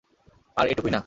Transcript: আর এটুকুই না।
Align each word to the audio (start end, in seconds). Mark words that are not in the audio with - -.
আর 0.57 0.65
এটুকুই 0.67 0.91
না। 0.91 0.99